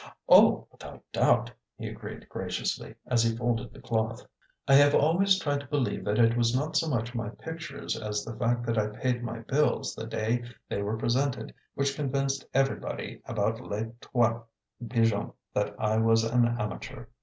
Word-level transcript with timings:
"Oh, 0.27 0.65
without 0.71 1.03
doubt!" 1.11 1.51
he 1.77 1.87
agreed 1.87 2.27
graciously, 2.27 2.95
as 3.05 3.21
he 3.23 3.37
folded 3.37 3.71
the 3.71 3.79
cloth. 3.79 4.25
I 4.67 4.73
have 4.73 4.95
always 4.95 5.37
tried 5.37 5.59
to 5.59 5.67
believe 5.67 6.03
that 6.05 6.17
it 6.17 6.35
was 6.35 6.55
not 6.55 6.75
so 6.75 6.87
much 6.89 7.13
my 7.13 7.29
pictures 7.29 7.95
as 7.95 8.25
the 8.25 8.35
fact 8.35 8.65
that 8.65 8.79
I 8.79 8.87
paid 8.87 9.21
my 9.23 9.41
bills 9.41 9.93
the 9.93 10.07
day 10.07 10.43
they 10.69 10.81
were 10.81 10.97
presented 10.97 11.53
which 11.75 11.95
convinced 11.95 12.47
everybody 12.51 13.21
about 13.25 13.61
Les 13.61 13.91
Trois 14.01 14.41
Pigeons 14.89 15.33
that 15.53 15.75
I 15.79 15.97
was 15.97 16.23
an 16.23 16.47
amateur. 16.47 17.05